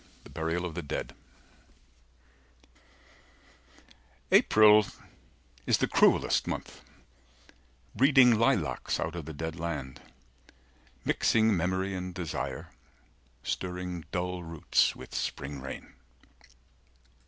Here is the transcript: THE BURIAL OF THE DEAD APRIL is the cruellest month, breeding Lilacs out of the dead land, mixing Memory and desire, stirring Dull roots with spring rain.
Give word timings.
THE 0.23 0.31
BURIAL 0.31 0.65
OF 0.65 0.73
THE 0.73 0.81
DEAD 0.81 1.13
APRIL 4.31 4.87
is 5.67 5.77
the 5.77 5.87
cruellest 5.87 6.47
month, 6.47 6.81
breeding 7.95 8.33
Lilacs 8.39 8.99
out 8.99 9.15
of 9.15 9.25
the 9.25 9.33
dead 9.33 9.59
land, 9.59 10.01
mixing 11.05 11.55
Memory 11.55 11.93
and 11.93 12.15
desire, 12.15 12.69
stirring 13.43 14.05
Dull 14.11 14.41
roots 14.41 14.95
with 14.95 15.13
spring 15.13 15.61
rain. 15.61 15.93